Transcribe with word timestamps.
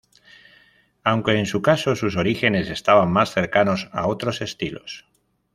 Aunque, 1.03 1.37
en 1.37 1.45
su 1.45 1.61
caso, 1.61 1.95
sus 1.95 2.15
orígenes 2.17 2.71
estaban 2.71 3.11
más 3.11 3.31
cercanos 3.35 3.87
a 3.93 4.07
otros 4.07 4.41
estilos. 4.41 5.05